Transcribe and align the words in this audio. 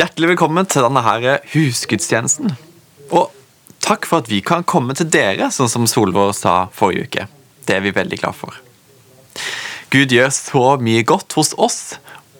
Hjertelig 0.00 0.30
velkommen 0.30 0.64
til 0.64 0.80
denne 0.80 1.00
her 1.04 1.42
husgudstjenesten. 1.52 2.54
Og 3.12 3.34
takk 3.84 4.06
for 4.08 4.22
at 4.22 4.30
vi 4.30 4.38
kan 4.40 4.62
komme 4.64 4.94
til 4.96 5.10
dere, 5.12 5.50
sånn 5.52 5.68
som 5.68 5.84
Solvår 5.90 6.30
sa 6.38 6.54
forrige 6.72 7.04
uke. 7.04 7.24
Det 7.68 7.74
er 7.76 7.82
vi 7.84 7.92
veldig 7.92 8.16
glad 8.22 8.38
for. 8.38 8.56
Gud 9.92 10.14
gjør 10.14 10.30
så 10.32 10.62
mye 10.80 11.02
godt 11.04 11.36
hos 11.36 11.52
oss 11.60 11.98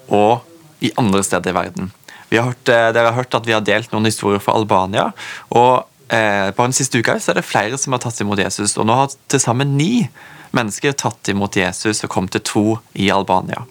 og 0.09 0.47
i 0.81 0.89
andre 0.97 1.21
steder 1.27 1.53
i 1.53 1.57
verden. 1.59 1.91
Har 2.31 2.49
hørt, 2.49 2.73
eh, 2.73 2.93
dere 2.97 3.11
har 3.11 3.19
hørt 3.19 3.37
at 3.37 3.45
vi 3.45 3.53
har 3.53 3.61
delt 3.61 3.93
noen 3.93 4.09
historier 4.09 4.41
fra 4.41 4.57
Albania. 4.57 5.11
og 5.51 5.85
eh, 6.09 6.49
Bare 6.57 6.71
den 6.71 6.73
siste 6.73 6.97
uka 6.97 7.19
så 7.21 7.35
er 7.35 7.43
det 7.43 7.45
flere 7.51 7.77
som 7.77 7.93
har 7.93 8.01
tatt 8.01 8.23
imot 8.25 8.41
Jesus. 8.41 8.79
og 8.79 8.87
Nå 8.87 8.95
har 8.95 9.13
til 9.29 9.41
sammen 9.41 9.77
ni 9.77 10.09
mennesker 10.57 10.97
tatt 10.97 11.29
imot 11.29 11.61
Jesus 11.61 12.05
og 12.05 12.09
kommet 12.09 12.33
til 12.33 12.41
tro 12.41 12.79
i 12.95 13.11
Albania. 13.11 13.67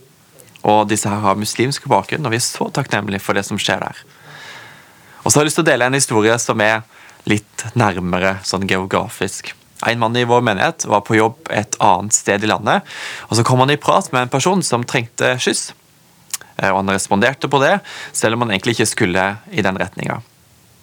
Og 0.67 0.87
disse 0.89 1.09
her 1.09 1.21
har 1.23 1.39
muslimsk 1.39 1.87
bakgrunn, 1.91 2.25
og 2.25 2.33
vi 2.33 2.39
er 2.39 2.45
så 2.45 2.67
takknemlige 2.73 3.23
for 3.23 3.37
det 3.37 3.45
som 3.47 3.59
skjer 3.59 3.83
der. 3.85 4.01
Og 5.23 5.31
så 5.31 5.39
har 5.39 5.43
jeg 5.43 5.51
lyst 5.51 5.59
til 5.61 5.67
å 5.67 5.71
dele 5.71 5.87
en 5.87 5.97
historie 5.97 6.35
som 6.41 6.61
er 6.63 6.83
litt 7.29 7.65
nærmere 7.79 8.37
sånn 8.47 8.67
geografisk. 8.67 9.53
En 9.87 9.99
mann 9.99 10.15
i 10.19 10.25
vår 10.27 10.41
menighet 10.43 10.85
var 10.91 11.05
på 11.07 11.15
jobb 11.15 11.51
et 11.55 11.77
annet 11.83 12.15
sted 12.15 12.43
i 12.43 12.49
landet. 12.51 12.87
og 13.29 13.37
Så 13.37 13.45
kom 13.47 13.61
han 13.63 13.71
i 13.71 13.79
prat 13.79 14.11
med 14.11 14.27
en 14.27 14.33
person 14.33 14.63
som 14.63 14.83
trengte 14.83 15.37
skyss. 15.39 15.71
Eh, 16.57 16.69
og 16.69 16.81
Han 16.81 16.91
responderte 16.91 17.47
på 17.47 17.61
det, 17.63 17.79
selv 18.11 18.35
om 18.35 18.43
han 18.43 18.51
egentlig 18.51 18.75
ikke 18.75 18.91
skulle 18.91 19.29
i 19.51 19.63
den 19.63 19.79
retninga. 19.79 20.21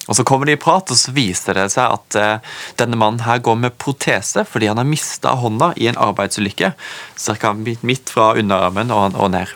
Så 0.09 0.25
kommer 0.25 0.47
de 0.47 0.55
i 0.55 0.61
prat, 0.61 0.91
og 0.91 0.97
så 0.97 1.11
viser 1.11 1.59
det 1.59 1.67
seg 1.75 1.91
at 1.91 2.17
uh, 2.17 2.57
denne 2.79 2.95
mannen 2.95 3.25
her 3.27 3.41
går 3.43 3.57
med 3.59 3.75
protese 3.75 4.45
fordi 4.47 4.69
han 4.71 4.79
har 4.79 4.87
mista 4.87 5.33
hånda 5.35 5.73
i 5.77 5.89
en 5.91 5.99
arbeidsulykke 5.99 6.71
Cirka 7.19 7.51
midt 7.59 8.13
fra 8.15 8.37
underarmen 8.39 8.95
og 8.95 9.31
ned. 9.35 9.51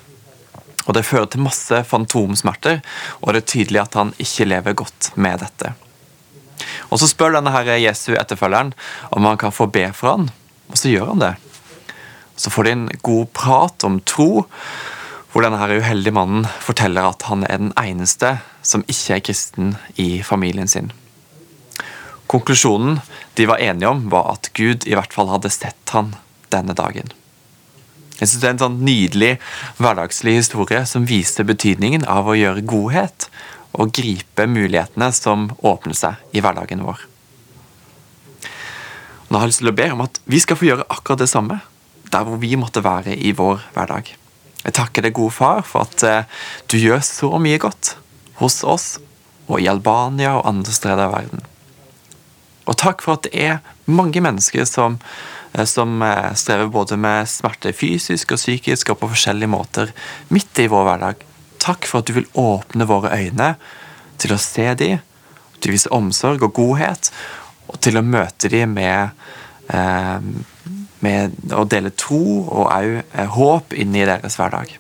Og 0.87 0.95
Det 0.95 1.05
fører 1.07 1.29
til 1.30 1.45
masse 1.45 1.83
fantomsmerter, 1.84 2.80
og 3.20 3.34
det 3.34 3.43
er 3.43 3.52
tydelig 3.52 3.80
at 3.83 3.95
han 3.95 4.15
ikke 4.19 4.48
lever 4.48 4.79
godt 4.80 5.12
med 5.16 5.41
dette. 5.45 5.75
Og 6.91 6.98
Så 6.98 7.11
spør 7.11 7.36
denne 7.36 7.53
her 7.53 7.77
Jesu 7.78 8.14
etterfølgeren 8.14 8.73
om 9.11 9.25
han 9.25 9.39
kan 9.39 9.53
få 9.53 9.67
be 9.67 9.91
for 9.92 10.17
han, 10.17 10.31
og 10.70 10.78
så 10.78 10.92
gjør 10.92 11.12
han 11.12 11.25
det. 11.25 11.34
Så 12.36 12.51
får 12.51 12.64
de 12.64 12.73
en 12.73 12.89
god 13.03 13.27
prat 13.36 13.84
om 13.84 14.01
tro, 14.01 14.47
hvor 15.31 15.45
denne 15.45 15.61
her 15.61 15.77
uheldige 15.78 16.14
mannen 16.14 16.47
forteller 16.64 17.06
at 17.06 17.23
han 17.28 17.45
er 17.47 17.61
den 17.61 17.75
eneste 17.78 18.39
som 18.67 18.84
ikke 18.89 19.19
er 19.19 19.25
kristen 19.28 19.77
i 20.01 20.23
familien 20.27 20.69
sin. 20.69 20.91
Konklusjonen 22.31 23.01
de 23.39 23.47
var 23.47 23.62
enige 23.62 23.89
om, 23.91 24.08
var 24.11 24.33
at 24.33 24.51
Gud 24.55 24.86
i 24.86 24.95
hvert 24.95 25.14
fall 25.14 25.31
hadde 25.31 25.53
sett 25.53 25.95
han 25.95 26.14
denne 26.51 26.75
dagen. 26.78 27.11
Jeg 28.21 28.29
synes 28.29 28.41
Det 28.41 28.49
er 28.49 28.55
en 28.55 28.65
sånn 28.65 28.81
nydelig 28.85 29.31
hverdagslig 29.81 30.37
historie 30.41 30.85
som 30.87 31.09
viser 31.09 31.49
betydningen 31.49 32.05
av 32.05 32.29
å 32.29 32.37
gjøre 32.37 32.67
godhet 32.69 33.31
og 33.73 33.93
gripe 33.97 34.47
mulighetene 34.51 35.11
som 35.15 35.49
åpner 35.65 35.97
seg 35.97 36.37
i 36.37 36.43
hverdagen 36.45 36.85
vår. 36.85 37.07
Nå 39.31 39.39
har 39.39 39.47
jeg 39.47 39.53
lyst 39.53 39.63
til 39.63 39.71
å 39.71 39.79
be 39.79 39.91
om 39.95 40.05
at 40.05 40.19
vi 40.27 40.41
skal 40.43 40.59
få 40.59 40.67
gjøre 40.67 40.89
akkurat 40.91 41.23
det 41.23 41.31
samme 41.31 41.61
der 42.11 42.25
hvor 42.27 42.41
vi 42.43 42.57
måtte 42.59 42.83
være 42.83 43.15
i 43.15 43.31
vår 43.39 43.63
hverdag. 43.77 44.11
Jeg 44.65 44.77
takker 44.77 45.07
deg, 45.07 45.15
gode 45.17 45.33
far, 45.33 45.63
for 45.65 45.87
at 45.87 46.03
eh, 46.05 46.41
du 46.69 46.77
gjør 46.77 47.01
så 47.07 47.31
mye 47.41 47.61
godt 47.63 47.95
hos 48.41 48.61
oss 48.67 48.89
og 49.47 49.63
i 49.63 49.69
Albania 49.71 50.35
og 50.37 50.48
andre 50.51 50.75
steder 50.75 51.07
i 51.07 51.13
verden. 51.15 51.47
Og 52.69 52.77
takk 52.79 53.03
for 53.05 53.17
at 53.17 53.27
det 53.27 53.33
er 53.35 53.63
mange 53.91 54.21
mennesker 54.23 54.67
som, 54.69 54.98
som 55.65 56.03
eh, 56.03 56.33
strever 56.34 56.70
både 56.70 56.97
med 57.01 57.29
smerte 57.29 57.73
fysisk 57.75 58.34
og 58.34 58.41
psykisk 58.41 58.93
og 58.93 59.01
på 59.01 59.11
forskjellige 59.15 59.51
måter 59.51 59.92
midt 60.31 60.62
i 60.62 60.69
vår 60.70 60.87
hverdag. 60.87 61.25
Takk 61.61 61.89
for 61.89 62.01
at 62.01 62.11
du 62.11 62.17
vil 62.17 62.29
åpne 62.39 62.87
våre 62.89 63.12
øyne 63.19 63.55
til 64.20 64.34
å 64.34 64.41
se 64.41 64.69
dem, 64.79 65.01
til 65.61 65.73
å 65.73 65.77
vise 65.77 65.92
omsorg 65.95 66.45
og 66.47 66.55
godhet, 66.57 67.11
og 67.70 67.81
til 67.83 67.98
å 67.98 68.07
møte 68.07 68.51
dem 68.53 68.77
med, 68.79 69.11
eh, 69.69 70.20
med 71.01 71.53
å 71.53 71.64
dele 71.64 71.91
tro 71.91 72.23
og 72.45 72.70
òg 72.70 73.01
eh, 73.01 73.27
håp 73.36 73.74
inn 73.74 73.97
i 73.97 74.07
deres 74.07 74.39
hverdag. 74.41 74.77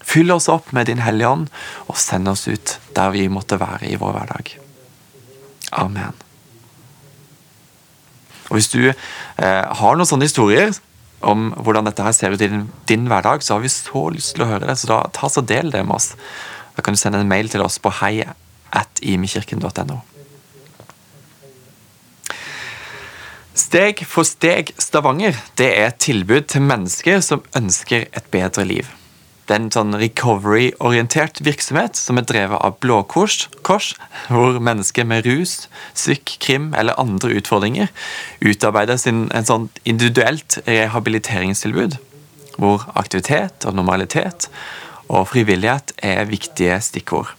Fyll 0.00 0.32
oss 0.34 0.48
opp 0.50 0.72
med 0.74 0.88
Din 0.90 1.04
Hellige 1.04 1.28
Ånd, 1.28 1.52
og 1.86 2.00
send 2.00 2.28
oss 2.28 2.48
ut 2.48 2.78
der 2.96 3.12
vi 3.14 3.28
måtte 3.30 3.60
være 3.60 3.92
i 3.92 4.00
vår 4.00 4.16
hverdag. 4.16 4.56
Amen. 5.78 6.29
Og 8.50 8.58
Hvis 8.58 8.70
du 8.72 8.82
eh, 8.90 9.64
har 9.80 9.96
noen 9.96 10.08
sånne 10.08 10.26
historier 10.26 10.74
om 11.20 11.50
hvordan 11.54 11.86
dette 11.86 12.04
her 12.04 12.14
ser 12.16 12.34
ut 12.34 12.42
i 12.42 12.48
din, 12.48 12.68
din, 12.88 13.06
hverdag, 13.10 13.44
så 13.44 13.56
har 13.56 13.64
vi 13.64 13.72
så 13.72 14.06
lyst 14.12 14.34
til 14.36 14.44
å 14.44 14.50
høre 14.50 14.66
det. 14.66 14.76
Så 14.80 14.90
da 14.90 15.02
ta 15.14 15.30
så 15.30 15.44
del 15.44 15.72
det 15.72 15.84
med 15.86 15.98
oss. 15.98 16.14
Da 16.76 16.84
kan 16.84 16.96
du 16.96 17.00
sende 17.00 17.20
en 17.20 17.30
mail 17.30 17.50
til 17.52 17.62
oss 17.64 17.78
på 17.82 17.92
hei. 18.00 18.24
Steg 23.60 24.04
for 24.06 24.26
steg 24.26 24.70
Stavanger 24.78 25.36
det 25.58 25.68
er 25.74 25.90
et 25.90 26.00
tilbud 26.00 26.46
til 26.50 26.64
mennesker 26.64 27.20
som 27.24 27.42
ønsker 27.58 28.06
et 28.06 28.30
bedre 28.32 28.64
liv. 28.64 28.86
Det 29.50 29.56
er 29.56 29.64
en 29.64 29.72
sånn 29.74 29.96
recovery-orientert 29.98 31.40
virksomhet 31.42 31.98
som 31.98 32.20
er 32.20 32.26
drevet 32.30 32.60
av 32.62 32.76
Blå 32.78 33.00
Kors, 33.10 33.48
kors, 33.66 33.88
hvor 34.30 34.60
mennesker 34.62 35.02
med 35.10 35.24
rus, 35.26 35.64
syk, 35.90 36.36
krim 36.38 36.68
eller 36.78 36.94
andre 37.02 37.32
utfordringer 37.34 37.90
utarbeider 38.46 39.00
sin, 39.02 39.24
en 39.34 39.48
sånn 39.48 39.66
individuelt 39.82 40.60
rehabiliteringstilbud, 40.68 41.96
hvor 42.62 42.84
aktivitet 42.94 43.66
og 43.66 43.74
normalitet 43.74 44.46
og 45.08 45.26
frivillighet 45.32 45.96
er 45.98 46.30
viktige 46.30 46.78
stikkord. 46.86 47.34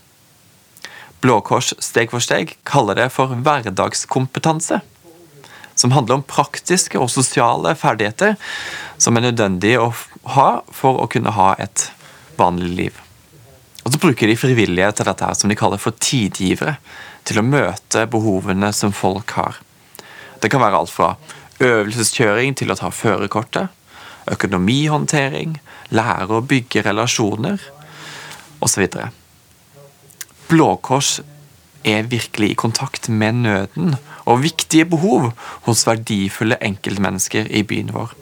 Blå 1.24 1.40
Kors 1.48 1.72
Steg 1.80 2.12
for 2.12 2.20
steg 2.20 2.58
kaller 2.68 3.00
det 3.00 3.08
for 3.16 3.40
hverdagskompetanse 3.40 4.82
som 5.80 5.96
handler 5.96 6.20
om 6.20 6.28
praktiske 6.28 7.00
og 7.00 7.08
sosiale 7.16 7.72
ferdigheter 7.80 8.36
som 9.00 9.16
er 9.16 9.30
nødvendige 9.30 9.80
å 9.80 9.94
ha 10.36 10.50
for 10.76 11.00
å 11.00 11.08
kunne 11.08 11.32
ha 11.40 11.54
et 11.56 11.88
vanlig 12.40 12.72
liv. 12.78 13.02
Og 13.82 13.94
så 13.94 14.00
bruker 14.02 14.30
de 14.30 14.38
frivillige 14.38 14.92
til 14.98 15.08
dette 15.10 15.26
her, 15.26 15.38
som 15.38 15.50
de 15.50 15.58
kaller 15.58 15.82
for 15.82 15.98
tidgivere, 15.98 16.78
til 17.26 17.42
å 17.42 17.46
møte 17.46 18.06
behovene 18.10 18.72
som 18.74 18.94
folk 18.94 19.34
har. 19.38 19.58
Det 20.42 20.50
kan 20.52 20.62
være 20.62 20.82
alt 20.82 20.94
fra 20.94 21.16
øvelseskjøring 21.62 22.56
til 22.58 22.74
å 22.74 22.78
ta 22.78 22.90
førerkortet, 22.94 23.70
økonomihåndtering, 24.32 25.58
lære 25.94 26.38
å 26.38 26.46
bygge 26.46 26.86
relasjoner 26.86 27.62
osv. 28.62 28.86
Blå 30.50 30.70
Kors 30.86 31.20
er 31.84 32.10
virkelig 32.10 32.52
i 32.54 32.58
kontakt 32.58 33.10
med 33.10 33.42
nøden 33.46 33.96
og 34.30 34.44
viktige 34.44 34.86
behov 34.86 35.32
hos 35.66 35.86
verdifulle 35.88 36.60
enkeltmennesker 36.62 37.50
i 37.50 37.64
byen 37.66 37.94
vår. 37.96 38.14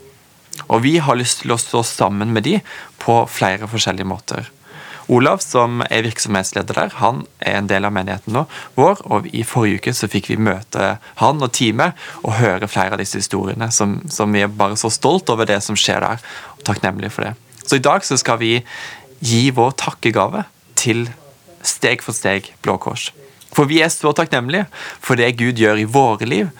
Og 0.69 0.83
vi 0.85 0.97
har 1.01 1.17
lyst 1.17 1.43
til 1.43 1.53
å 1.53 1.59
stå 1.59 1.83
sammen 1.87 2.33
med 2.35 2.45
de 2.45 2.59
på 3.01 3.21
flere 3.31 3.69
forskjellige 3.69 4.09
måter. 4.09 4.49
Olav, 5.09 5.41
som 5.41 5.81
er 5.89 6.03
virksomhetsleder 6.05 6.77
der, 6.77 6.91
han 7.01 7.23
er 7.41 7.57
en 7.57 7.69
del 7.69 7.87
av 7.87 7.93
menigheten 7.95 8.35
nå, 8.35 8.43
vår, 8.75 8.99
og 9.09 9.29
i 9.33 9.41
forrige 9.47 9.81
uke 9.81 9.93
så 9.97 10.09
fikk 10.11 10.29
vi 10.29 10.37
møte 10.37 10.91
han 11.17 11.41
og 11.41 11.49
teamet 11.57 11.97
og 12.21 12.35
høre 12.37 12.69
flere 12.69 12.93
av 12.93 13.01
disse 13.01 13.17
historiene, 13.17 13.71
som, 13.73 13.97
som 14.13 14.29
vi 14.35 14.43
er 14.45 14.53
bare 14.53 14.77
så 14.77 14.91
stolt 14.93 15.31
over 15.33 15.49
det 15.49 15.57
som 15.65 15.77
skjer 15.79 16.05
der, 16.05 16.21
og 16.53 16.61
takknemlige 16.69 17.15
for 17.15 17.25
det. 17.25 17.33
Så 17.65 17.79
i 17.79 17.85
dag 17.85 18.05
så 18.05 18.19
skal 18.21 18.37
vi 18.41 18.59
gi 19.25 19.41
vår 19.55 19.73
takkegave 19.81 20.45
til 20.77 21.07
Steg 21.65 22.05
for 22.05 22.15
steg 22.15 22.53
Blå 22.63 22.77
Kors. 22.79 23.09
For 23.51 23.67
vi 23.67 23.81
er 23.83 23.89
så 23.91 24.13
takknemlige 24.15 24.67
for 25.01 25.19
det 25.19 25.33
Gud 25.41 25.59
gjør 25.59 25.81
i 25.81 25.89
våre 25.89 26.27
liv 26.29 26.53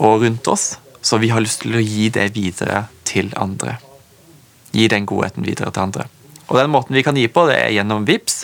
og 0.00 0.24
rundt 0.24 0.48
oss, 0.48 0.72
så 1.02 1.18
vi 1.18 1.28
har 1.32 1.40
lyst 1.42 1.60
til 1.64 1.76
å 1.76 1.82
gi 1.82 2.08
det 2.12 2.34
videre 2.36 2.84
til 3.08 3.32
andre. 3.40 3.78
Gi 4.74 4.88
den 4.90 5.06
godheten 5.08 5.46
videre 5.46 5.70
til 5.72 5.82
andre. 5.88 6.04
Og 6.50 6.58
den 6.58 6.72
måten 6.72 6.96
vi 6.96 7.04
kan 7.06 7.18
gi 7.18 7.28
på, 7.30 7.46
det 7.46 7.56
er 7.60 7.74
gjennom 7.76 8.06
VIPS, 8.08 8.36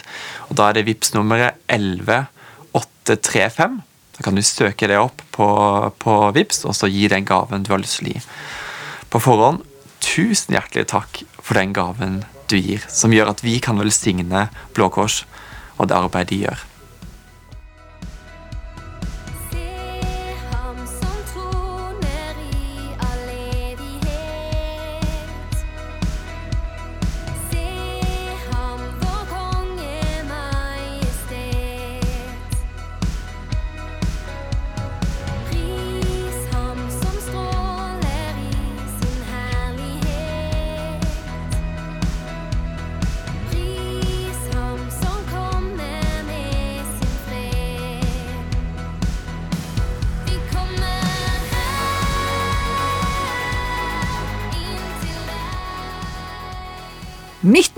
og 0.48 0.52
da 0.58 0.62
er 0.68 0.74
det 0.78 0.86
VIPS 0.86 1.08
nummeret 1.16 1.52
11835. 1.72 3.80
Da 4.16 4.20
kan 4.24 4.34
du 4.38 4.42
søke 4.46 4.88
det 4.88 4.98
opp 5.00 5.18
på, 5.34 5.48
på 6.00 6.12
VIPS, 6.36 6.58
og 6.70 6.74
så 6.78 6.86
gi 6.90 7.04
den 7.12 7.24
gaven 7.28 7.64
du 7.66 7.70
har 7.74 7.82
lyst 7.82 7.96
til 8.00 8.06
å 8.06 8.10
gi. 8.14 8.20
På 9.10 9.18
forhånd, 9.22 9.58
tusen 10.04 10.54
hjertelig 10.54 10.86
takk 10.92 11.12
for 11.40 11.52
den 11.58 11.70
gaven 11.76 12.14
du 12.50 12.56
gir, 12.58 12.80
som 12.88 13.14
gjør 13.14 13.30
at 13.34 13.42
vi 13.42 13.58
kan 13.62 13.78
velsigne 13.80 14.48
Blå 14.76 14.86
Kors 14.94 15.16
og 15.76 15.84
det 15.90 15.98
arbeidet 15.98 16.30
de 16.30 16.38
gjør. 16.46 16.60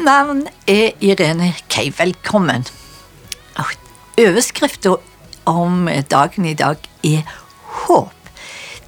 Navn 0.09 0.47
er 0.67 0.91
Irene 1.05 1.53
Kei. 1.69 1.93
Velkommen. 1.99 2.65
Overskriften 4.19 4.97
om 5.45 5.89
dagen 6.11 6.45
i 6.49 6.55
dag 6.57 6.77
er 7.05 7.23
håp. 7.85 8.15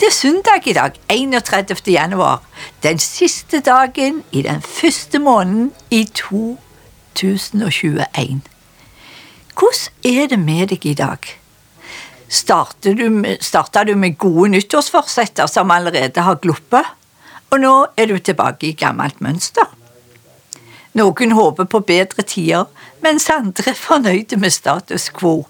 Det 0.00 0.06
er 0.08 0.16
søndag 0.16 0.64
i 0.64 0.72
dag, 0.72 0.96
31. 1.12 1.92
januar. 1.92 2.40
Den 2.82 2.98
siste 2.98 3.60
dagen 3.60 4.22
i 4.32 4.42
den 4.42 4.62
første 4.64 5.18
måneden 5.18 5.72
i 5.90 6.04
2021. 6.04 8.40
Hvordan 9.58 9.92
er 10.04 10.26
det 10.32 10.38
med 10.38 10.66
deg 10.72 10.86
i 10.86 10.94
dag? 10.94 11.18
Starta 12.28 12.92
du 13.84 13.94
med, 13.96 14.18
gode 14.18 14.48
nyttårsforsetter 14.54 15.46
som 15.52 15.70
allerede 15.70 16.20
har 16.20 16.34
gluppet? 16.40 16.84
Og 17.50 17.60
nå 17.60 17.86
er 17.96 18.06
du 18.06 18.18
tilbake 18.18 18.66
i 18.70 18.72
gammelt 18.72 19.20
mønster? 19.20 19.79
Noen 20.92 21.32
håper 21.32 21.64
på 21.70 21.80
bedre 21.86 22.22
tider, 22.26 22.64
mens 23.02 23.28
andre 23.30 23.70
er 23.70 23.78
fornøyde 23.78 24.36
med 24.36 24.50
status 24.50 25.10
quo. 25.14 25.46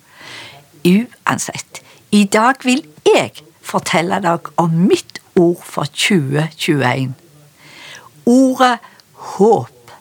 Uansett, 0.84 1.80
i 2.10 2.24
dag 2.24 2.60
vil 2.64 2.84
jeg 3.06 3.32
fortelle 3.64 4.20
deg 4.20 4.52
om 4.60 4.74
mitt 4.90 5.20
ord 5.38 5.62
for 5.64 5.84
2021. 5.84 7.14
Ordet 8.26 8.78
håp. 9.36 9.92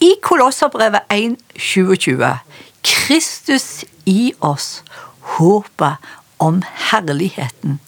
I 0.00 0.14
Kolosserbrevet 0.22 1.08
1,27 1.12 2.24
Kristus 2.82 3.84
i 4.08 4.32
oss, 4.40 4.82
håpet 5.36 5.96
om 6.38 6.62
herligheten. 6.90 7.80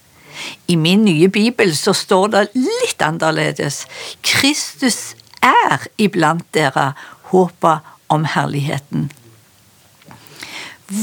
I 0.69 0.77
min 0.77 1.05
nye 1.05 1.29
bibel 1.29 1.77
så 1.77 1.93
står 1.97 2.29
det 2.33 2.43
litt 2.57 3.03
annerledes. 3.05 3.85
Kristus 4.25 5.15
er 5.43 5.87
iblant 5.99 6.47
dere 6.55 6.93
håpet 7.33 7.91
om 8.13 8.25
herligheten. 8.25 9.11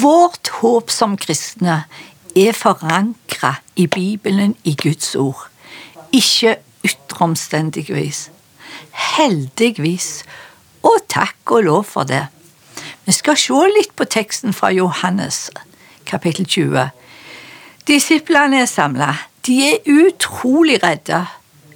Vårt 0.02 0.52
håp 0.60 0.92
som 0.94 1.18
kristne 1.18 1.84
er 2.38 2.54
forankra 2.54 3.56
i 3.76 3.88
Bibelen, 3.88 4.56
i 4.64 4.76
Guds 4.78 5.16
ord, 5.16 5.48
ikke 6.14 6.60
ytteromstendigvis. 6.86 8.30
Heldigvis, 9.18 10.24
og 10.84 11.02
takk 11.10 11.52
og 11.52 11.64
lov 11.64 11.84
for 11.90 12.04
det. 12.04 12.28
Vi 13.06 13.16
skal 13.16 13.38
se 13.40 13.66
litt 13.74 13.96
på 13.98 14.06
teksten 14.06 14.54
fra 14.54 14.70
Johannes, 14.72 15.50
kapittel 16.06 16.46
20. 16.46 16.90
Disiplene 17.90 18.62
er 18.62 18.70
samla. 18.70 19.14
De 19.48 19.58
er 19.72 19.90
utrolig 19.90 20.78
redde, 20.84 21.24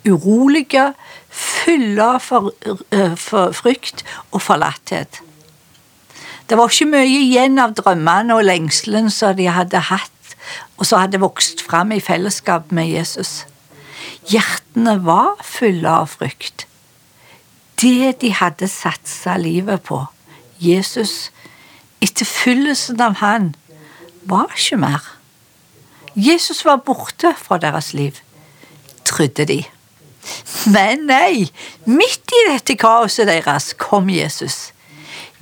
urolige, 0.06 0.92
fulle 1.33 2.06
av 2.06 2.21
for, 2.21 2.51
uh, 2.94 3.15
for 3.18 3.53
frykt 3.57 4.03
og 4.31 4.41
forlatthet. 4.45 5.21
Det 6.50 6.57
var 6.59 6.69
ikke 6.69 6.91
mye 6.91 7.07
igjen 7.07 7.57
av 7.62 7.74
drømmene 7.77 8.35
og 8.35 8.45
lengselen 8.45 9.09
som 9.13 9.35
de 9.38 9.47
hadde 9.50 9.80
hatt, 9.89 10.12
og 10.77 10.85
som 10.85 11.00
hadde 11.01 11.21
vokst 11.24 11.63
fram 11.63 11.94
i 11.95 12.01
fellesskap 12.03 12.71
med 12.75 12.91
Jesus. 12.91 13.45
Hjertene 14.30 14.97
var 15.06 15.39
fulle 15.44 15.89
av 15.89 16.12
frykt. 16.12 16.68
Det 17.79 18.13
de 18.21 18.31
hadde 18.36 18.69
satsa 18.69 19.38
livet 19.39 19.83
på, 19.88 20.03
Jesus, 20.62 21.31
etterfyllelsen 22.03 23.01
av 23.01 23.18
han, 23.24 23.53
var 24.29 24.51
ikke 24.56 24.79
mer. 24.79 25.07
Jesus 26.15 26.62
var 26.68 26.83
borte 26.86 27.33
fra 27.39 27.57
deres 27.57 27.94
liv, 27.97 28.19
trodde 29.07 29.47
de. 29.50 29.63
Men 30.65 31.07
nei, 31.10 31.50
midt 31.89 32.31
i 32.31 32.42
dette 32.48 32.75
kaoset 32.80 33.27
deres 33.27 33.74
kom 33.80 34.07
Jesus, 34.12 34.71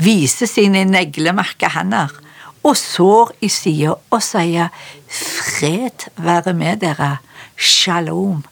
viser 0.02 0.50
sine 0.50 0.82
neglemerka 0.90 1.70
hender 1.76 2.14
og 2.66 2.78
sår 2.78 3.34
i 3.46 3.50
sida 3.50 3.96
og 3.98 4.22
sier 4.26 4.70
fred 5.12 6.08
være 6.22 6.54
med 6.58 6.82
dere, 6.82 7.16
shalom, 7.56 8.44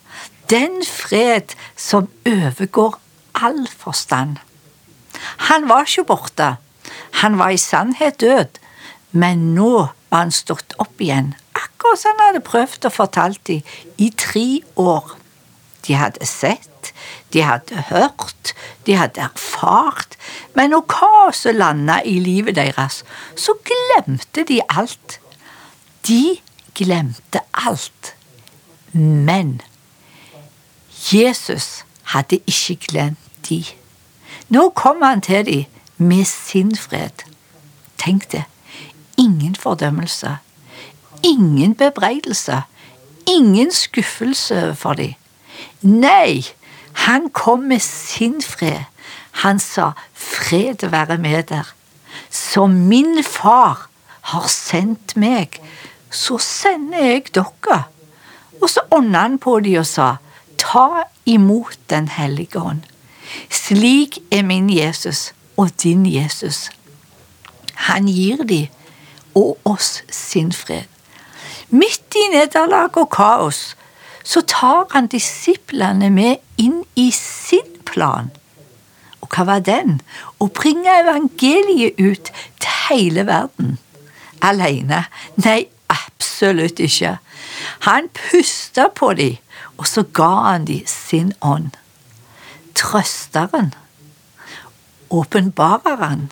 den 0.49 0.81
fred 0.85 1.55
som 1.77 2.09
overgår 2.27 2.99
all 3.37 3.65
forstand. 3.69 4.37
Han 5.49 5.69
var 5.69 5.89
ikke 5.89 6.07
borte, 6.09 6.55
han 7.21 7.37
var 7.41 7.53
i 7.53 7.61
sannhet 7.61 8.21
død, 8.21 8.59
men 9.11 9.53
nå 9.57 9.89
var 10.09 10.25
han 10.25 10.33
stått 10.33 10.77
opp 10.81 11.01
igjen, 11.01 11.33
akkurat 11.53 12.01
som 12.01 12.17
han 12.17 12.31
hadde 12.31 12.45
prøvd 12.45 12.89
å 12.89 12.93
fortalt 12.93 13.41
dem 13.49 13.65
i 13.97 14.09
tre 14.13 14.61
år. 14.77 15.18
De 15.87 15.95
hadde 15.95 16.25
sett, 16.25 16.93
de 17.33 17.41
hadde 17.43 17.83
hørt, 17.89 18.53
de 18.85 18.95
hadde 18.95 19.21
erfart, 19.21 20.17
men 20.55 20.69
når 20.69 20.85
kaoset 20.89 21.55
landa 21.55 22.01
i 22.05 22.19
livet 22.19 22.55
deres, 22.55 23.03
så 23.35 23.55
glemte 23.65 24.43
de 24.43 24.61
alt. 24.69 25.19
De 26.07 26.37
glemte 26.75 27.41
alt. 27.53 28.15
Men 28.93 29.61
Jesus 31.13 31.85
hadde 32.03 32.39
ikke 32.47 32.75
glemt 32.75 33.49
de. 33.49 33.65
Nå 34.49 34.69
kom 34.69 35.01
han 35.01 35.21
til 35.21 35.45
de 35.45 35.65
med 35.97 36.25
sin 36.25 36.75
fred. 36.75 37.25
Tenk 37.97 38.31
det. 38.31 38.43
Ingen 39.17 39.55
fordømmelse. 39.55 40.37
Ingen 41.23 41.75
bebreidelse. 41.75 42.61
Ingen 43.27 43.71
skuffelse 43.71 44.75
for 44.75 44.93
dem. 44.93 45.13
Nei, 45.81 46.45
han 46.93 47.29
kom 47.29 47.59
med 47.59 47.79
sin 47.79 48.41
fred. 48.41 48.83
Han 49.31 49.59
sa 49.59 49.91
'fred 50.13 50.89
være 50.89 51.17
med 51.17 51.43
der'. 51.43 51.73
Som 52.29 52.69
min 52.69 53.23
far 53.23 53.89
har 54.21 54.47
sendt 54.47 55.17
meg, 55.17 55.61
så 56.11 56.37
sender 56.37 57.05
jeg 57.05 57.23
dere. 57.35 57.83
Og 58.61 58.69
så 58.69 58.81
ånda 58.91 59.19
han 59.19 59.39
på 59.39 59.59
dem 59.59 59.79
og 59.79 59.85
sa 59.85 60.15
'ta 60.57 61.03
imot 61.25 61.77
Den 61.89 62.07
hellige 62.07 62.59
ånd'. 62.59 62.85
Slik 63.49 64.17
er 64.31 64.43
min 64.43 64.69
Jesus 64.69 65.33
og 65.57 65.69
din 65.83 66.05
Jesus. 66.05 66.69
Han 67.73 68.07
gir 68.07 68.43
de 68.43 68.67
og 69.35 69.57
oss 69.65 70.03
sin 70.09 70.51
fred. 70.51 70.83
Midt 71.69 72.15
i 72.15 72.35
nederlag 72.35 72.97
og 72.97 73.09
kaos 73.09 73.77
så 74.29 74.43
tar 74.45 74.85
han 74.93 75.09
disiplene 75.09 76.11
med 76.13 76.37
inn 76.61 76.83
i 76.99 77.09
sin 77.15 77.73
plan. 77.89 78.29
Og 79.23 79.33
hva 79.33 79.47
var 79.49 79.65
den? 79.65 79.99
Å 80.37 80.47
bringe 80.53 80.93
evangeliet 81.01 81.97
ut 81.97 82.31
til 82.61 82.77
hele 82.85 83.25
verden. 83.25 83.77
Alene? 84.45 85.07
Nei, 85.41 85.63
absolutt 85.89 86.79
ikke. 86.79 87.17
Han 87.89 88.07
pusta 88.15 88.87
på 88.93 89.11
dem, 89.17 89.41
og 89.81 89.89
så 89.89 90.05
ga 90.13 90.31
han 90.51 90.69
dem 90.69 90.85
sin 90.87 91.33
ånd 91.41 91.73
trøsteren, 92.79 93.73
åpenbareren, 95.09 96.31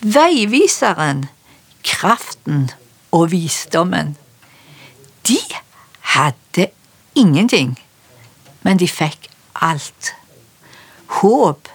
veiviseren, 0.00 1.28
kraften 1.86 2.70
og 3.14 3.30
visdommen. 3.30 4.16
De 5.28 5.38
hadde 6.16 6.39
ingenting, 7.14 7.78
men 8.62 8.78
de 8.78 8.88
fikk 8.88 9.30
alt. 9.54 10.14
Håp. 11.20 11.68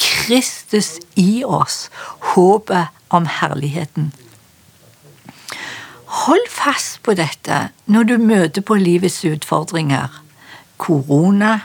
Kristus 0.00 0.98
i 1.16 1.44
oss. 1.44 1.90
Håpet 2.32 2.86
om 3.08 3.26
herligheten. 3.26 4.12
Hold 6.04 6.48
fast 6.50 7.02
på 7.02 7.14
dette 7.14 7.68
når 7.86 8.08
du 8.08 8.16
møter 8.18 8.64
på 8.66 8.74
livets 8.80 9.20
utfordringer. 9.24 10.08
Korona, 10.80 11.60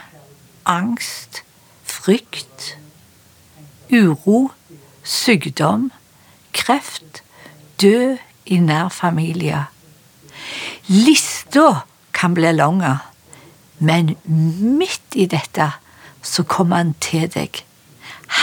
angst, 0.64 1.42
frykt, 1.82 2.76
uro, 3.90 4.50
sykdom, 5.02 5.90
kreft, 6.52 7.22
død 7.80 8.18
i 8.46 8.58
nær 8.62 8.88
familie. 8.88 9.64
Lista 10.86 11.86
kan 12.16 12.34
bli 12.34 12.52
lang, 12.52 12.82
men 13.78 14.16
midt 14.24 15.14
i 15.14 15.26
dette 15.28 15.70
så 16.24 16.42
kommer 16.42 16.80
han 16.80 16.94
til 17.04 17.28
deg. 17.32 17.62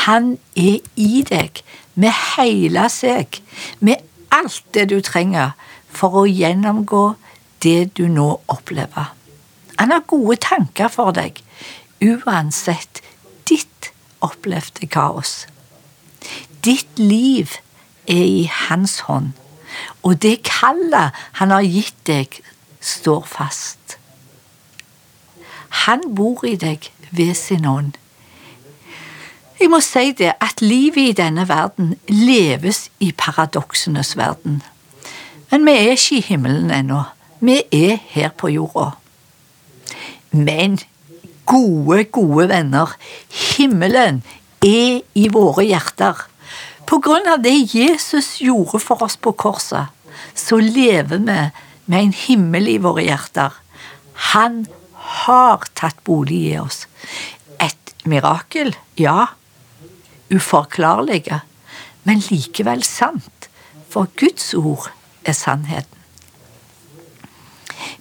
Han 0.06 0.38
er 0.56 0.80
i 0.96 1.24
deg 1.27 1.63
med 2.00 2.13
hele 2.36 2.88
seg, 2.89 3.42
med 3.80 4.06
alt 4.34 4.63
det 4.74 4.88
du 4.94 5.00
trenger 5.06 5.53
for 5.94 6.24
å 6.24 6.30
gjennomgå 6.30 7.03
det 7.65 7.94
du 7.98 8.06
nå 8.12 8.30
opplever. 8.51 9.12
Han 9.80 9.92
har 9.92 10.06
gode 10.08 10.38
tanker 10.42 10.89
for 10.94 11.13
deg, 11.15 11.42
uansett 12.03 13.01
ditt 13.50 13.92
opplevde 14.24 14.88
kaos. 14.88 15.46
Ditt 16.63 17.00
liv 17.00 17.58
er 18.08 18.24
i 18.24 18.44
hans 18.68 19.01
hånd, 19.10 19.34
og 20.03 20.22
det 20.24 20.44
kallet 20.48 21.15
han 21.39 21.51
har 21.51 21.65
gitt 21.65 21.98
deg, 22.08 22.39
står 22.84 23.24
fast. 23.28 23.98
Han 25.88 26.04
bor 26.16 26.44
i 26.46 26.56
deg 26.60 26.92
ved 27.12 27.34
sin 27.40 27.66
ånd. 27.66 27.96
Jeg 29.60 29.72
må 29.72 29.80
si 29.86 30.12
det 30.18 30.34
at 30.44 30.62
livet 30.62 31.13
i 31.13 31.16
denne 31.18 31.46
verden 31.48 31.94
leves 32.10 32.90
i 33.00 33.13
paradoksenes 33.18 34.18
verden. 34.20 34.62
Men 35.52 35.66
vi 35.66 35.75
er 35.78 35.94
ikke 35.96 36.18
i 36.18 36.25
himmelen 36.28 36.72
ennå. 36.74 37.04
Vi 37.40 37.62
er 37.72 37.98
her 38.12 38.34
på 38.36 38.50
jorda. 38.52 38.90
Men 40.32 40.80
gode, 41.46 42.04
gode 42.04 42.50
venner, 42.50 42.96
himmelen 43.30 44.24
er 44.66 45.02
i 45.16 45.28
våre 45.32 45.66
hjerter. 45.68 46.25
På 46.90 47.00
grunn 47.04 47.28
av 47.30 47.44
det 47.44 47.54
Jesus 47.75 48.40
gjorde 48.42 48.82
for 48.84 49.06
oss 49.06 49.16
på 49.18 49.32
korset, 49.32 49.94
så 50.36 50.58
lever 50.58 51.22
vi 51.24 51.40
med 51.86 52.00
en 52.00 52.16
himmel 52.16 52.68
i 52.72 52.78
våre 52.82 53.04
hjerter. 53.06 53.56
Han 54.34 54.66
har 54.94 55.66
tatt 55.75 56.04
bolig 56.08 56.42
i 56.54 56.60
oss. 56.60 56.86
Et 57.60 57.96
mirakel, 58.10 58.74
ja. 59.00 59.34
Uforklarlige, 60.34 61.42
men 62.08 62.24
likevel 62.30 62.84
sant, 62.88 63.50
for 63.92 64.10
Guds 64.18 64.54
ord 64.58 64.90
er 65.25 65.36
sannheten. 65.38 66.00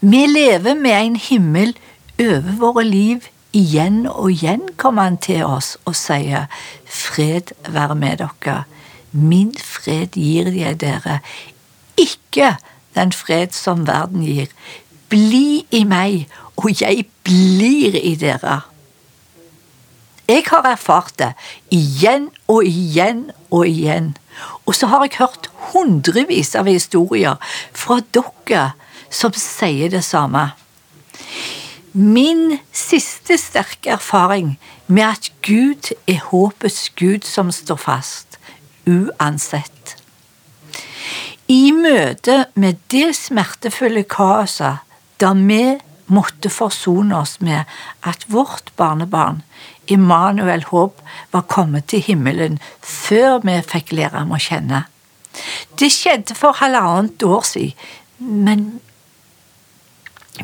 Vi 0.01 0.27
lever 0.27 0.75
med 0.75 0.97
en 0.97 1.17
himmel 1.17 1.77
over 2.19 2.59
våre 2.59 2.85
liv. 2.85 3.29
Igjen 3.53 4.07
og 4.09 4.31
igjen 4.33 4.63
kommer 4.81 5.11
han 5.11 5.19
til 5.21 5.45
oss 5.45 5.75
og 5.85 5.97
sier, 5.99 6.49
Fred 6.89 7.53
være 7.69 7.95
med 7.99 8.23
dere. 8.23 8.63
Min 9.13 9.53
fred 9.61 10.17
gir 10.17 10.49
jeg 10.57 10.79
dere, 10.81 11.19
ikke 12.01 12.55
den 12.95 13.13
fred 13.13 13.55
som 13.57 13.87
verden 13.87 14.25
gir. 14.27 14.53
Bli 15.13 15.65
i 15.71 15.85
meg, 15.85 16.29
og 16.57 16.71
jeg 16.81 17.07
blir 17.25 17.97
i 17.99 18.15
dere. 18.21 18.61
Jeg 20.29 20.45
har 20.49 20.67
erfart 20.71 21.17
det 21.19 21.33
igjen 21.75 22.31
og 22.49 22.65
igjen 22.65 23.31
og 23.51 23.67
igjen. 23.69 24.13
Og 24.67 24.75
så 24.79 24.87
har 24.87 25.05
jeg 25.05 25.19
hørt 25.19 25.51
hundrevis 25.73 26.55
av 26.57 26.71
historier 26.71 27.37
fra 27.77 27.99
dere 28.15 28.71
som 29.13 29.35
sier 29.37 29.93
det 29.93 30.05
samme. 30.07 30.53
Min 31.93 32.59
siste 32.73 33.37
sterke 33.37 33.99
erfaring 33.99 34.55
med 34.87 35.05
at 35.11 35.33
Gud 35.45 35.93
er 36.09 36.23
håpets 36.31 36.89
Gud 36.97 37.27
som 37.29 37.51
står 37.53 37.77
fast, 37.77 38.39
uansett. 38.87 39.82
I 41.53 41.73
møte 41.77 42.47
med 42.57 42.79
det 42.93 43.11
smertefulle 43.19 44.07
kaoset 44.09 44.81
da 45.21 45.33
vi 45.37 45.77
måtte 46.13 46.49
forsone 46.53 47.17
oss 47.19 47.35
med 47.45 47.69
at 48.09 48.25
vårt 48.33 48.71
barnebarn, 48.79 49.43
Immanuel 49.91 50.65
Håp, 50.71 51.01
var 51.33 51.45
kommet 51.51 51.91
til 51.93 52.01
himmelen 52.07 52.57
før 52.81 53.43
vi 53.45 53.59
fikk 53.69 53.93
lære 53.99 54.23
ham 54.23 54.33
å 54.33 54.41
kjenne. 54.41 54.85
Det 55.81 55.91
skjedde 55.93 56.37
for 56.39 56.57
halvannet 56.61 57.25
år 57.27 57.45
siden, 57.49 57.91
men 58.19 58.65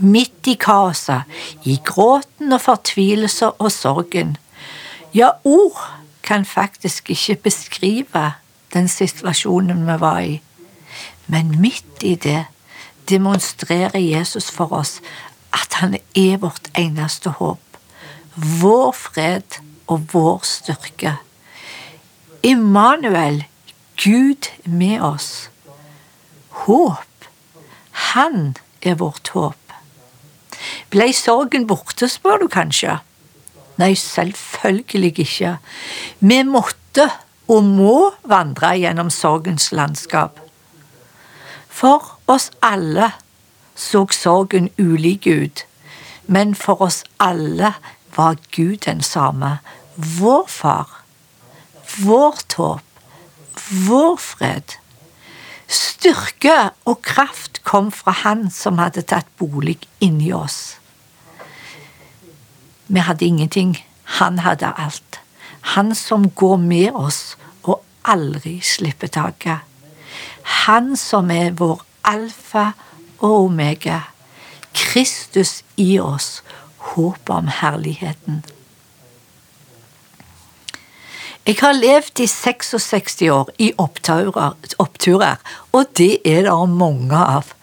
midt 0.05 0.51
i 0.51 0.57
kaoset, 0.61 1.25
i 1.65 1.79
gråten 1.85 2.53
og 2.53 2.65
fortvilelser 2.67 3.57
og 3.57 3.73
sorgen. 3.73 4.37
Ja, 5.17 5.31
ord 5.45 5.81
kan 6.27 6.45
faktisk 6.45 7.09
ikke 7.15 7.39
beskrive 7.49 8.27
den 8.75 8.91
situasjonen 8.93 9.87
vi 9.89 9.97
var 10.03 10.21
i, 10.21 10.37
men 11.29 11.53
midt 11.61 12.03
i 12.03 12.15
det 12.17 12.47
demonstrerer 13.09 14.01
Jesus 14.01 14.51
for 14.53 14.73
oss 14.77 14.99
at 15.55 15.79
han 15.81 15.97
er 16.17 16.41
vårt 16.43 16.69
eneste 16.77 17.33
håp, 17.39 17.79
vår 18.37 18.93
fred 18.97 19.61
og 19.89 20.11
vår 20.13 20.45
styrke. 20.47 21.17
Immanuel, 22.43 23.45
Gud 23.99 24.51
med 24.65 25.01
oss. 25.03 25.49
Håp. 26.65 27.29
Han 28.13 28.57
er 28.83 28.95
vårt 29.01 29.33
håp. 29.35 29.73
Ble 30.93 31.11
sorgen 31.13 31.67
borte, 31.67 32.09
spør 32.09 32.45
du 32.45 32.49
kanskje? 32.53 33.01
Nei, 33.79 33.95
selvfølgelig 33.99 35.19
ikke. 35.25 35.57
Vi 36.21 36.43
måtte 36.47 37.09
og 37.49 37.65
må 37.65 38.11
vandre 38.29 38.75
gjennom 38.79 39.11
sorgens 39.11 39.71
landskap. 39.73 40.39
For 41.79 42.19
oss 42.27 42.51
alle 42.63 43.13
så 43.79 44.07
sorgen 44.11 44.71
ulik 44.79 45.27
ut, 45.27 45.67
men 46.27 46.55
for 46.55 46.83
oss 46.83 47.05
alle 47.23 47.73
var 48.17 48.37
Gud 48.51 48.77
den 48.87 49.03
samme. 49.03 49.59
Vår 49.95 50.47
far, 50.49 50.89
vårt 52.03 52.57
håp, 52.59 52.83
vår 53.87 54.17
fred. 54.17 54.75
Styrke 55.69 56.71
og 56.85 57.03
kraft 57.03 57.63
kom 57.63 57.93
fra 57.93 58.11
Han 58.25 58.51
som 58.51 58.79
hadde 58.83 59.07
tatt 59.07 59.31
bolig 59.39 59.79
inni 60.01 60.33
oss. 60.33 60.79
Vi 62.89 63.01
hadde 63.01 63.25
ingenting. 63.25 63.77
Han 64.19 64.39
hadde 64.39 64.73
alt. 64.75 65.21
Han 65.77 65.95
som 65.95 66.31
går 66.31 66.57
med 66.57 66.91
oss 66.91 67.37
og 67.63 67.85
aldri 68.03 68.59
slipper 68.65 69.07
taket. 69.07 69.59
Han 70.49 70.97
som 70.97 71.31
er 71.31 71.57
vår 71.59 71.83
alfa 72.09 72.71
og 73.19 73.49
omega. 73.49 74.01
Kristus 74.73 75.63
i 75.77 75.99
oss, 76.01 76.43
håpet 76.93 77.35
om 77.35 77.51
herligheten. 77.61 78.43
Jeg 81.49 81.57
har 81.63 81.73
levd 81.73 82.21
i 82.21 82.27
66 82.29 83.23
år 83.33 83.51
i 83.59 83.71
oppturer, 83.81 84.57
oppturer, 84.79 85.39
og 85.73 85.87
det 85.97 86.19
er 86.29 86.43
det 86.45 86.57
mange 86.69 87.17
av. 87.17 87.55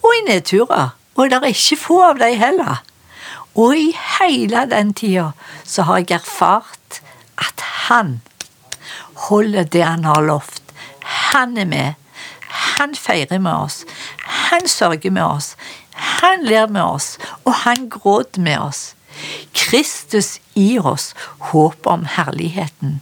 Og 0.00 0.14
i 0.16 0.22
nedturer, 0.30 0.94
og 1.14 1.30
det 1.30 1.40
er 1.42 1.52
ikke 1.52 1.80
få 1.80 1.98
av 2.06 2.22
dem 2.22 2.38
heller. 2.40 2.80
Og 3.54 3.76
i 3.76 3.90
hele 4.18 4.64
den 4.70 4.94
tida 4.96 5.30
så 5.64 5.84
har 5.86 6.00
jeg 6.02 6.16
erfart 6.16 7.02
at 7.38 7.66
han 7.88 8.16
holder 9.28 9.68
det 9.68 9.84
han 9.84 10.08
har 10.08 10.24
lovt. 10.24 10.62
Han 11.04 11.58
er 11.58 11.68
med. 11.68 12.03
Han 12.78 12.94
feirer 12.98 13.38
med 13.38 13.54
oss. 13.54 13.84
Han 14.50 14.68
sørger 14.68 15.10
med 15.10 15.24
oss. 15.24 15.54
Han 15.94 16.44
ler 16.44 16.66
med 16.66 16.82
oss, 16.82 17.18
og 17.44 17.54
han 17.64 17.88
gråter 17.90 18.42
med 18.42 18.58
oss. 18.58 18.94
Kristus 19.54 20.40
gir 20.54 20.86
oss 20.86 21.12
håp 21.50 21.86
om 21.86 22.06
herligheten. 22.16 23.00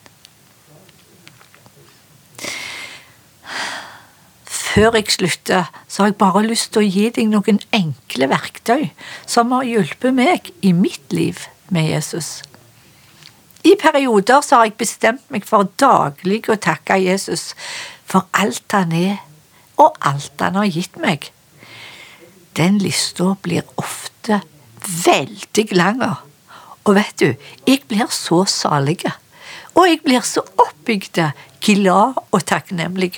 Før 4.72 4.96
jeg 4.96 5.12
slutter, 5.12 5.68
så 5.88 6.02
har 6.02 6.12
jeg 6.12 6.20
bare 6.20 6.44
lyst 6.46 6.70
til 6.72 6.80
å 6.80 6.88
gi 6.88 7.08
deg 7.12 7.28
noen 7.28 7.58
enkle 7.76 8.28
verktøy 8.30 8.86
som 9.28 9.52
har 9.52 9.68
hjulpet 9.68 10.16
meg 10.16 10.48
i 10.64 10.72
mitt 10.76 11.12
liv 11.12 11.42
med 11.72 11.90
Jesus. 11.90 12.40
I 13.68 13.74
perioder 13.80 14.40
så 14.40 14.58
har 14.58 14.70
jeg 14.70 14.78
bestemt 14.80 15.26
meg 15.32 15.44
for 15.48 15.68
daglig 15.80 16.40
å 16.50 16.56
takke 16.56 16.96
Jesus 17.02 17.52
for 18.08 18.26
alt 18.32 18.74
han 18.74 18.96
er, 18.96 19.20
og 19.76 19.96
alt 20.00 20.40
han 20.40 20.58
har 20.58 20.70
gitt 20.70 20.98
meg. 21.00 21.30
Den 22.56 22.78
lista 22.78 23.32
blir 23.42 23.64
ofte 23.80 24.42
veldig 24.82 25.68
lang. 25.72 26.02
Og 26.84 26.96
vet 26.98 27.14
du, 27.20 27.30
jeg 27.66 27.84
blir 27.88 28.10
så 28.12 28.42
salig. 28.44 29.00
Og 29.74 29.86
jeg 29.88 30.02
blir 30.04 30.24
så 30.26 30.42
oppbygd, 30.60 31.22
glad 31.62 32.18
og 32.30 32.44
takknemlig. 32.44 33.14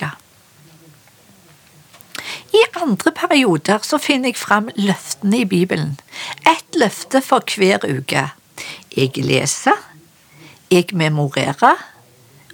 I 2.55 2.61
andre 2.81 3.11
perioder 3.11 3.81
så 3.83 3.97
finner 3.99 4.31
jeg 4.31 4.39
fram 4.39 4.69
løftene 4.77 5.41
i 5.43 5.49
Bibelen. 5.49 5.97
Ett 6.47 6.77
løfte 6.79 7.21
for 7.25 7.43
hver 7.57 7.83
uke. 7.83 8.29
Jeg 8.95 9.17
leser, 9.17 9.75
jeg 10.71 10.93
memorerer, 10.93 11.81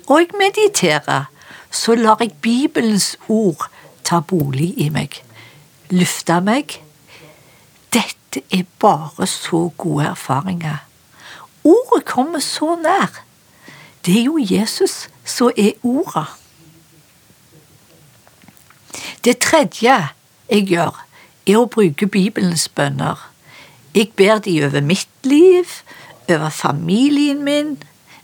og 0.07 0.17
jeg 0.19 0.33
mediterer. 0.39 1.29
Så 1.71 1.95
lar 1.95 2.17
jeg 2.19 2.33
Bibelens 2.41 3.15
ord 3.29 3.69
ta 4.03 4.19
bolig 4.19 4.73
i 4.77 4.89
meg, 4.93 5.21
lufte 5.89 6.39
meg. 6.43 6.77
Dette 7.93 8.43
er 8.53 8.67
bare 8.79 9.27
så 9.27 9.69
gode 9.77 10.11
erfaringer. 10.11 10.83
Ordet 11.63 12.05
kommer 12.05 12.39
så 12.39 12.75
nær. 12.79 13.21
Det 14.05 14.17
er 14.17 14.23
jo 14.23 14.37
Jesus 14.39 15.09
som 15.25 15.51
er 15.57 15.73
ordet. 15.83 16.25
Det 19.23 19.37
tredje 19.37 19.97
jeg 20.49 20.67
gjør, 20.67 20.95
er 21.45 21.57
å 21.59 21.67
bruke 21.69 22.07
Bibelens 22.09 22.67
bønner. 22.69 23.19
Jeg 23.93 24.13
ber 24.17 24.39
de 24.41 24.55
over 24.65 24.81
mitt 24.81 25.27
liv, 25.27 25.67
over 26.29 26.49
familien 26.49 27.43
min, 27.43 27.75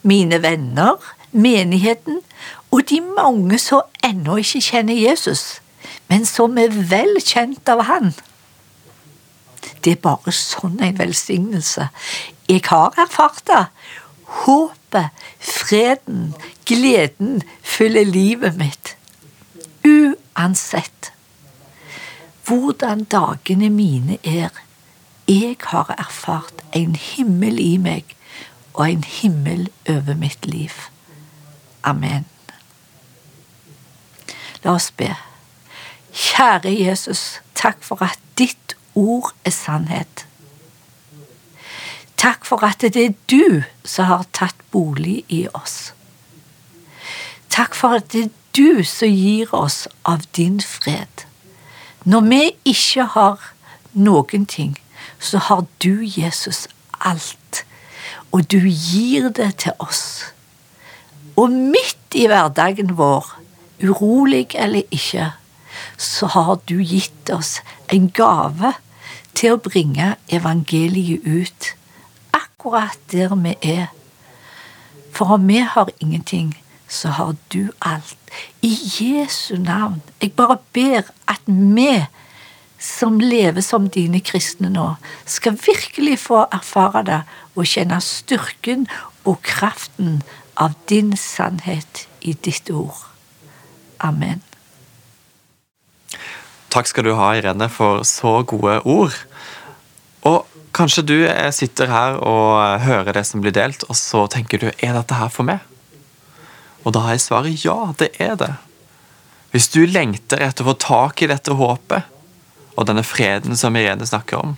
mine 0.01 0.41
venner, 0.41 0.96
menigheten 1.31 2.22
og 2.72 2.89
de 2.89 3.01
mange 3.01 3.60
som 3.60 3.86
ennå 4.03 4.39
ikke 4.41 4.62
kjenner 4.63 4.98
Jesus, 4.98 5.60
men 6.07 6.25
som 6.25 6.57
er 6.57 6.73
vel 6.91 7.19
kjent 7.23 7.69
av 7.69 7.85
Han. 7.89 8.13
Det 9.83 9.95
er 9.95 10.01
bare 10.03 10.33
sånn 10.33 10.79
en 10.83 10.99
velsignelse. 10.99 11.89
Jeg 12.49 12.63
har 12.69 12.95
erfart 12.99 13.43
det. 13.47 13.65
Håpet, 14.43 15.11
freden, 15.39 16.33
gleden 16.67 17.43
fyller 17.63 18.07
livet 18.07 18.57
mitt. 18.59 18.95
Uansett 19.87 21.11
hvordan 22.47 23.03
dagene 23.03 23.69
mine 23.69 24.17
er. 24.23 24.49
Jeg 25.27 25.57
har 25.59 25.95
erfart 25.97 26.63
en 26.75 26.95
himmel 26.95 27.59
i 27.59 27.75
meg 27.77 28.15
og 28.73 28.85
en 28.91 29.03
himmel 29.03 29.67
over 29.89 30.15
mitt 30.15 30.45
liv. 30.47 30.71
Amen. 31.83 32.25
La 34.63 34.77
oss 34.77 34.91
be. 34.91 35.11
Kjære 36.17 36.71
Jesus, 36.74 37.41
takk 37.53 37.83
for 37.86 38.01
at 38.01 38.17
ditt 38.39 38.74
ord 38.95 39.36
er 39.45 39.53
sannhet. 39.53 40.25
Takk 42.17 42.45
for 42.45 42.65
at 42.65 42.81
det 42.81 43.03
er 43.03 43.13
du 43.29 43.62
som 43.86 44.09
har 44.09 44.25
tatt 44.33 44.57
bolig 44.74 45.19
i 45.29 45.45
oss. 45.53 45.93
Takk 47.53 47.77
for 47.77 48.00
at 48.00 48.09
det 48.13 48.24
er 48.25 48.33
du 48.57 48.81
som 48.83 49.13
gir 49.13 49.53
oss 49.53 49.86
av 50.05 50.25
din 50.33 50.57
fred. 50.62 51.27
Når 52.03 52.25
vi 52.31 52.41
ikke 52.74 53.05
har 53.13 53.51
noen 53.93 54.45
ting, 54.50 54.74
så 55.19 55.38
har 55.38 55.65
du, 55.83 56.01
Jesus, 56.01 56.65
alt. 57.00 57.65
Og 58.31 58.50
du 58.51 58.59
gir 58.65 59.29
det 59.29 59.53
til 59.65 59.77
oss. 59.79 60.33
Og 61.38 61.53
midt 61.53 62.17
i 62.17 62.25
hverdagen 62.25 62.97
vår, 62.97 63.29
urolig 63.83 64.47
eller 64.55 64.81
ikke, 64.89 65.31
så 65.98 66.29
har 66.34 66.60
du 66.69 66.79
gitt 66.84 67.29
oss 67.34 67.57
en 67.93 68.10
gave 68.10 68.74
til 69.38 69.55
å 69.55 69.62
bringe 69.62 70.15
evangeliet 70.34 71.25
ut 71.25 71.74
akkurat 72.34 73.00
der 73.12 73.36
vi 73.36 73.55
er. 73.62 73.88
For 75.13 75.38
om 75.38 75.48
vi 75.48 75.62
har 75.63 75.89
ingenting, 76.00 76.55
så 76.88 77.10
har 77.10 77.36
du 77.53 77.69
alt. 77.81 78.17
I 78.62 78.74
Jesu 79.00 79.57
navn. 79.57 80.01
Jeg 80.22 80.31
bare 80.38 80.57
ber 80.74 81.10
at 81.27 81.41
vi 81.48 82.05
som 82.79 83.19
lever 83.19 83.62
som 83.62 83.89
dine 83.89 84.22
kristne 84.22 84.69
nå, 84.69 84.88
skal 85.25 85.57
virkelig 85.57 86.19
få 86.27 86.43
erfare 86.53 87.03
det 87.07 87.22
og 87.55 87.65
kjenne 87.65 88.00
styrken 88.03 88.86
og 89.25 89.41
kraften 89.46 90.22
av 90.57 90.77
din 90.89 91.15
sannhet 91.17 92.05
i 92.22 92.34
ditt 92.34 92.69
ord. 92.74 93.07
Amen. 94.00 94.47
Takk 96.74 96.89
skal 96.91 97.07
du 97.07 97.13
ha, 97.15 97.31
Irene, 97.38 97.69
for 97.71 98.03
så 98.07 98.41
gode 98.47 98.79
ord. 98.83 99.15
Og 100.27 100.45
kanskje 100.75 101.05
du 101.07 101.17
sitter 101.55 101.89
her 101.91 102.19
og 102.19 102.83
hører 102.83 103.15
det 103.15 103.25
som 103.29 103.41
blir 103.41 103.55
delt, 103.55 103.86
og 103.88 103.97
så 103.97 104.25
tenker 104.31 104.62
du 104.62 104.69
er 104.69 104.93
dette 104.97 105.17
her 105.17 105.31
for 105.33 105.47
meg? 105.47 105.63
Og 106.83 106.93
da 106.95 107.07
er 107.12 107.21
svaret 107.21 107.65
ja, 107.65 107.93
det 108.00 108.13
er 108.24 108.36
det. 108.39 108.53
Hvis 109.51 109.71
du 109.74 109.81
lengter 109.88 110.41
etter 110.43 110.65
å 110.65 110.71
få 110.71 110.77
tak 110.83 111.24
i 111.24 111.29
dette 111.31 111.55
håpet 111.55 112.13
og 112.77 112.86
denne 112.88 113.03
freden 113.07 113.57
som 113.57 113.75
Irene 113.79 114.05
snakker 114.05 114.39
om, 114.43 114.55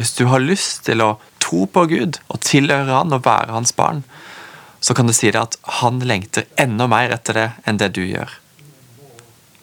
hvis 0.00 0.14
du 0.16 0.24
har 0.30 0.40
lyst 0.40 0.86
til 0.88 1.02
å 1.04 1.18
tro 1.42 1.66
på 1.68 1.84
Gud 1.90 2.18
og 2.32 2.40
tilhøre 2.46 2.94
Han 2.96 3.12
og 3.12 3.26
være 3.26 3.52
Hans 3.52 3.74
barn, 3.76 4.02
så 4.80 4.96
kan 4.96 5.06
du 5.06 5.12
si 5.12 5.28
det 5.28 5.40
at 5.40 5.58
Han 5.80 6.00
lengter 6.08 6.48
enda 6.60 6.86
mer 6.88 7.12
etter 7.12 7.36
det 7.36 7.48
enn 7.68 7.80
det 7.80 7.92
du 7.98 8.02
gjør. 8.06 8.32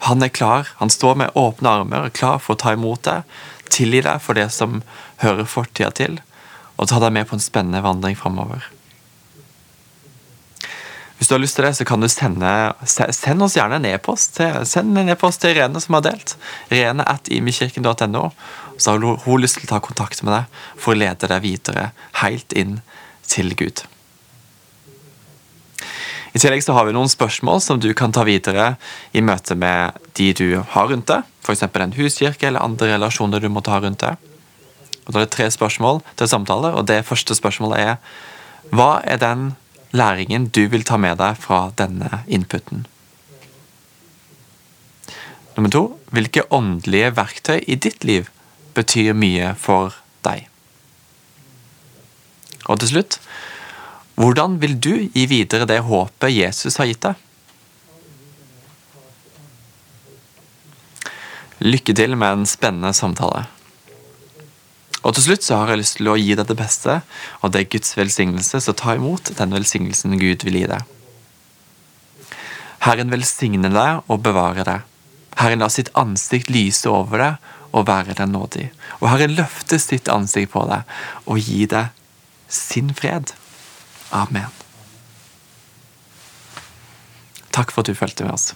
Han 0.06 0.22
er 0.22 0.32
klar. 0.32 0.68
Han 0.78 0.90
står 0.90 1.14
med 1.18 1.34
åpne 1.34 1.74
armer 1.80 2.08
klar 2.14 2.38
for 2.42 2.54
å 2.54 2.62
ta 2.62 2.72
imot 2.76 3.04
deg, 3.08 3.26
tilgi 3.72 4.04
deg 4.06 4.22
for 4.22 4.38
det 4.38 4.48
som 4.54 4.82
hører 5.24 5.48
fortida 5.48 5.90
til, 5.90 6.20
og 6.78 6.90
ta 6.90 7.00
deg 7.02 7.14
med 7.16 7.28
på 7.28 7.36
en 7.36 7.42
spennende 7.42 7.82
vandring 7.84 8.16
framover. 8.18 8.70
Hvis 11.18 11.26
du 11.26 11.34
har 11.34 11.42
lyst 11.42 11.58
til 11.58 11.66
det, 11.66 11.74
så 11.74 11.84
kan 11.84 11.98
du 11.98 12.06
sende 12.06 12.50
send 12.86 13.42
oss 13.42 13.56
gjerne 13.58 13.80
en 13.80 13.88
e-post 13.90 14.38
send 14.70 15.00
en 15.00 15.10
e-post 15.10 15.42
til 15.42 15.56
Irene 15.56 15.82
som 15.82 15.98
har 15.98 16.06
delt. 16.06 16.36
Irene 16.70 17.02
at 17.10 17.26
imikirken.no. 17.26 18.28
Så 18.78 18.94
har 18.94 19.02
hun 19.24 19.42
lyst 19.42 19.58
til 19.58 19.66
å 19.66 19.72
ta 19.74 19.82
kontakt 19.82 20.22
med 20.22 20.36
deg 20.36 20.60
for 20.78 20.94
å 20.94 21.00
lede 21.02 21.26
deg 21.26 21.42
videre 21.42 21.90
helt 22.22 22.54
inn 22.54 22.78
til 23.26 23.50
Gud. 23.58 23.82
I 26.34 26.40
tillegg 26.40 26.62
så 26.64 26.74
har 26.76 26.84
vi 26.88 26.94
noen 26.96 27.08
spørsmål 27.10 27.60
som 27.64 27.80
du 27.80 27.88
kan 27.96 28.12
ta 28.12 28.24
videre 28.28 28.74
i 29.16 29.22
møte 29.24 29.56
med 29.56 29.96
de 30.18 30.32
du 30.36 30.48
har 30.74 30.90
rundt 30.90 31.08
deg, 31.08 31.24
f.eks. 31.44 31.64
en 31.64 31.96
huskirke 31.96 32.50
eller 32.50 32.64
andre 32.64 32.92
relasjoner 32.94 33.40
du 33.40 33.48
måtte 33.52 33.72
ha 33.72 33.80
rundt 33.80 34.02
deg. 34.04 34.18
Og 35.06 35.14
Da 35.14 35.22
er 35.22 35.24
det 35.24 35.32
tre 35.32 35.48
spørsmål 35.50 36.02
til 36.20 36.28
samtale, 36.28 36.74
og 36.76 36.86
det 36.86 37.06
første 37.08 37.34
spørsmålet 37.34 37.78
er 37.80 37.96
Hva 38.70 39.00
er 39.04 39.16
den 39.16 39.56
læringen 39.92 40.50
du 40.52 40.66
vil 40.68 40.84
ta 40.84 40.98
med 41.00 41.16
deg 41.16 41.38
fra 41.40 41.70
denne 41.78 42.24
inputen? 42.28 42.84
Nummer 45.56 45.72
to 45.72 45.84
Hvilke 46.12 46.44
åndelige 46.52 47.14
verktøy 47.16 47.64
i 47.66 47.74
ditt 47.74 48.04
liv 48.04 48.28
betyr 48.76 49.16
mye 49.16 49.54
for 49.56 49.96
deg? 50.24 50.46
Og 52.68 52.78
til 52.80 52.92
slutt 52.92 53.18
hvordan 54.18 54.56
vil 54.58 54.74
du 54.82 54.94
gi 55.14 55.24
videre 55.30 55.66
det 55.68 55.78
håpet 55.86 56.34
Jesus 56.34 56.78
har 56.80 56.88
gitt 56.90 57.04
deg? 57.06 57.24
Lykke 61.62 61.94
til 61.94 62.16
med 62.18 62.40
en 62.40 62.46
spennende 62.46 62.90
samtale. 62.94 63.44
Og 65.06 65.14
til 65.14 65.28
slutt 65.28 65.46
så 65.46 65.60
har 65.60 65.72
jeg 65.72 65.82
lyst 65.84 65.98
til 66.00 66.10
å 66.10 66.18
gi 66.18 66.34
deg 66.34 66.46
det 66.50 66.58
beste, 66.58 67.00
og 67.42 67.54
det 67.54 67.62
er 67.62 67.70
Guds 67.72 67.94
velsignelse, 67.98 68.60
så 68.62 68.74
ta 68.74 68.96
imot 68.98 69.30
den 69.38 69.54
velsignelsen 69.54 70.18
Gud 70.18 70.42
vil 70.46 70.58
gi 70.60 70.66
deg. 70.70 70.82
Herren 72.82 73.10
velsigne 73.14 73.70
deg 73.70 74.10
og 74.10 74.22
bevare 74.26 74.66
deg. 74.66 74.86
Herren 75.38 75.62
lar 75.62 75.70
sitt 75.70 75.90
ansikt 75.98 76.50
lyse 76.50 76.90
over 76.90 77.22
deg 77.22 77.50
og 77.70 77.86
være 77.86 78.18
deg 78.18 78.30
nådig. 78.34 78.70
Og 78.98 79.10
Herren 79.12 79.36
løfter 79.38 79.78
sitt 79.82 80.10
ansikt 80.10 80.54
på 80.54 80.66
deg 80.66 80.98
og 81.26 81.38
gi 81.42 81.66
deg 81.70 81.94
sin 82.50 82.90
fred. 82.96 83.34
Amen. 84.10 84.50
Takk 87.50 87.72
for 87.72 87.82
at 87.82 87.90
du 87.90 87.94
fulgte 87.94 88.24
med 88.24 88.32
oss. 88.32 88.54